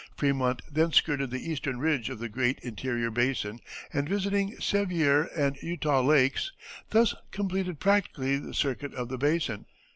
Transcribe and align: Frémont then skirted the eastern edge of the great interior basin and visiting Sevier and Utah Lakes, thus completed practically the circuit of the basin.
Frémont 0.17 0.61
then 0.67 0.91
skirted 0.91 1.29
the 1.29 1.47
eastern 1.47 1.87
edge 1.87 2.09
of 2.09 2.17
the 2.17 2.27
great 2.27 2.57
interior 2.61 3.11
basin 3.11 3.59
and 3.93 4.09
visiting 4.09 4.59
Sevier 4.59 5.25
and 5.37 5.61
Utah 5.61 6.01
Lakes, 6.01 6.51
thus 6.89 7.13
completed 7.29 7.79
practically 7.79 8.39
the 8.39 8.55
circuit 8.55 8.95
of 8.95 9.09
the 9.09 9.19
basin. 9.19 9.67